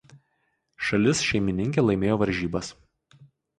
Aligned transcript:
Šalis 0.87 1.21
šeimininkė 1.27 1.85
laimėjo 1.85 2.19
varžybas. 2.25 2.75